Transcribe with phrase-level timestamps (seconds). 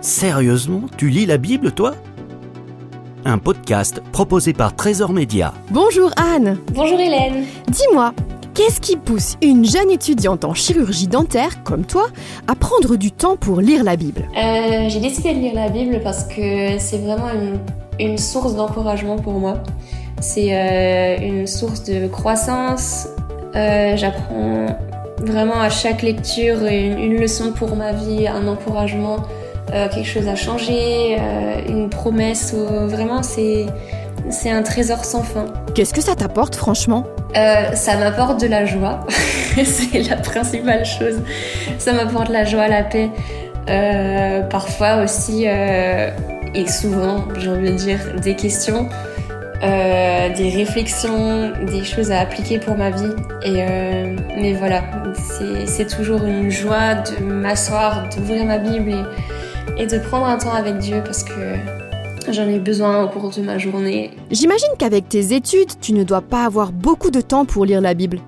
[0.00, 1.92] Sérieusement, tu lis la Bible, toi?
[3.24, 5.52] Un podcast proposé par Trésor Média.
[5.70, 6.56] Bonjour Anne.
[6.72, 7.44] Bonjour Hélène.
[7.68, 8.14] Dis-moi,
[8.54, 12.06] qu'est-ce qui pousse une jeune étudiante en chirurgie dentaire comme toi
[12.48, 14.22] à prendre du temps pour lire la Bible?
[14.38, 17.58] Euh, J'ai décidé de lire la Bible parce que c'est vraiment une,
[17.98, 19.58] une source d'encouragement pour moi.
[20.22, 23.06] C'est euh, une source de croissance.
[23.54, 24.66] Euh, J'apprends
[25.18, 29.16] vraiment à chaque lecture une, une leçon pour ma vie, un encouragement,
[29.72, 32.54] euh, quelque chose à changer, euh, une promesse.
[32.56, 33.66] ou- vraiment, c'est
[34.28, 35.46] c'est un trésor sans fin.
[35.74, 37.04] Qu'est-ce que ça t'apporte franchement?
[37.36, 39.00] Euh, ça m'apporte de la joie,
[39.64, 41.20] c'est la principale chose.
[41.78, 43.10] Ça m'apporte la joie, la paix.
[44.50, 48.88] Parfois aussi, et souvent, j'ai envie de dire, des questions,
[49.62, 53.14] euh, des réflexions, des choses à appliquer pour ma vie.
[53.44, 54.82] Et euh, mais voilà,
[55.14, 59.02] c'est c'est toujours une joie de m'asseoir, d'ouvrir ma Bible et,
[59.78, 61.56] et de prendre un temps avec Dieu parce que
[62.30, 66.20] j'en ai besoin au cours de ma journée J'imagine qu'avec tes études, tu ne dois
[66.20, 68.18] pas avoir beaucoup de temps pour lire la Bible.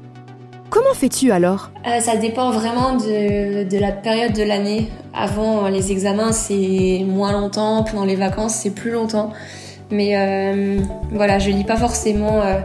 [0.70, 1.70] Comment fais-tu alors?
[1.86, 4.88] Euh, ça dépend vraiment de, de la période de l'année.
[5.12, 7.84] Avant les examens, c'est moins longtemps.
[7.84, 9.32] Pendant les vacances, c'est plus longtemps.
[9.92, 10.78] Mais euh,
[11.10, 12.60] voilà, je lis pas forcément euh,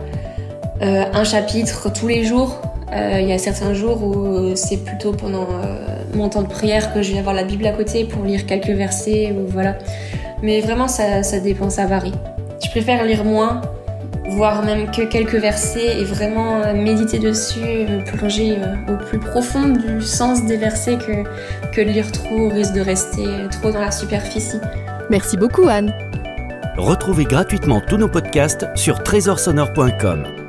[0.82, 2.62] euh, un chapitre tous les jours.
[2.94, 6.94] Euh, Il y a certains jours où c'est plutôt pendant euh, mon temps de prière
[6.94, 9.78] que je vais avoir la Bible à côté pour lire quelques versets ou voilà.
[10.42, 12.14] Mais vraiment, ça, ça dépend, ça varie.
[12.64, 13.62] Je préfère lire moins
[14.30, 19.20] voire même que quelques versets et vraiment euh, méditer dessus, me plonger euh, au plus
[19.20, 21.24] profond du sens des versets que,
[21.72, 24.60] que de lire trop au risque de rester trop dans la superficie.
[25.10, 25.94] Merci beaucoup Anne.
[26.78, 30.47] Retrouvez gratuitement tous nos podcasts sur trésorsonore.com.